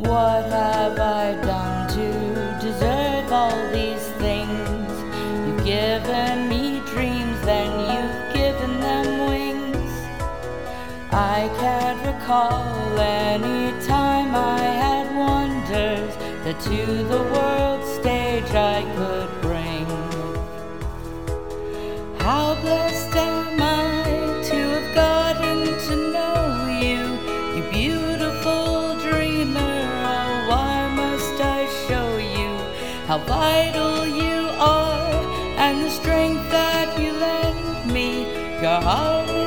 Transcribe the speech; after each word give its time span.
What 0.00 0.46
have 0.46 0.98
I 0.98 1.34
done 1.42 1.88
to 1.90 2.58
deserve 2.58 3.30
all 3.30 3.70
these 3.70 4.06
things? 4.18 4.90
You've 5.46 5.64
given 5.64 6.48
me 6.48 6.80
dreams, 6.86 7.38
then 7.44 7.70
you've 7.92 8.34
given 8.34 8.80
them 8.80 9.28
wings. 9.28 9.92
I 11.12 11.50
can't 11.60 12.00
recall 12.06 12.98
any 12.98 13.78
time 13.86 14.34
I 14.34 14.58
had 14.58 15.14
wonders 15.14 16.16
that 16.44 16.58
to 16.60 16.86
the 17.04 17.22
world 17.34 17.84
stage 18.00 18.50
I 18.54 18.82
could 18.96 19.30
bring. 19.42 19.86
How 22.20 22.54
blessed 22.62 23.09
how 33.10 33.18
vital 33.18 34.06
you 34.06 34.48
are 34.60 35.10
and 35.58 35.82
the 35.82 35.90
strength 35.90 36.48
that 36.52 36.96
you 36.96 37.12
lend 37.12 37.92
me? 37.92 38.22
Your 38.62 38.80
heart 38.80 39.39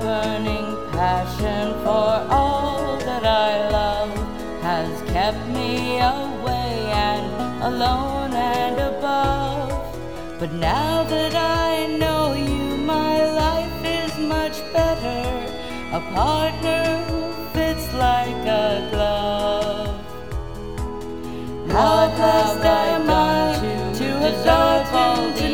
burning 0.00 0.68
passion 0.92 1.72
for 1.84 2.12
all 2.30 2.96
that 2.98 3.24
I 3.24 3.68
love 3.70 4.14
has 4.62 5.02
kept 5.10 5.46
me 5.48 5.98
away 5.98 6.90
and 6.92 7.26
alone 7.62 8.32
and 8.32 8.76
above. 8.80 9.70
But 10.40 10.52
now 10.52 11.04
that 11.04 11.34
I 11.34 11.86
know 11.96 12.34
you, 12.34 12.76
my 12.78 13.24
life 13.42 13.84
is 13.84 14.12
much 14.18 14.56
better. 14.72 15.22
A 15.92 16.00
partner 16.12 16.84
who 17.08 17.20
fits 17.54 17.86
like 17.94 18.42
a 18.64 18.88
glove. 18.92 20.00
How 21.70 22.06
blessed 22.16 22.64
am 22.64 23.10
I 23.10 23.94
to 23.98 24.04
have 24.24 24.44
gotten 24.44 25.34
to 25.40 25.48
know 25.48 25.53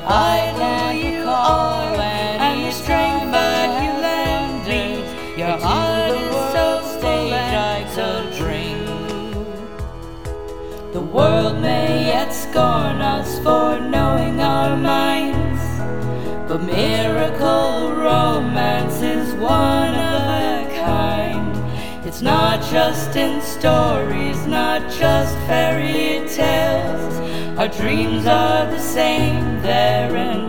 how 0.00 0.52
vital 0.52 0.92
you 0.92 1.24
are 1.26 1.94
and 1.94 2.64
the 2.64 2.70
strength 2.70 3.32
that 3.32 3.68
you 3.82 3.92
lend 4.02 4.66
me. 4.68 5.38
Your 5.38 5.56
heart 5.58 6.10
is 6.10 6.36
so 6.52 7.00
full 7.00 7.32
and 7.32 7.88
so 7.90 8.30
dream. 8.38 8.84
The 10.92 11.00
world 11.00 11.60
may 11.60 12.06
yet 12.06 12.30
scorn 12.30 13.00
us 13.00 13.38
for 13.38 13.78
knowing 13.80 14.40
our 14.40 14.76
minds, 14.76 15.62
but 16.48 16.62
miracle 16.62 17.92
showmance 17.96 19.02
is 19.02 19.34
one 19.34 19.94
of 19.94 20.22
a 20.44 20.82
kind. 20.84 22.06
It's 22.06 22.22
not 22.22 22.62
just 22.70 23.16
in 23.16 23.40
stories, 23.40 24.46
not 24.46 24.82
just 24.90 25.34
fairy 25.46 26.26
tales. 26.28 26.75
Our 27.58 27.68
dreams 27.68 28.26
are 28.26 28.66
the 28.66 28.78
same, 28.78 29.62
they're 29.62 30.14
entwined. 30.14 30.45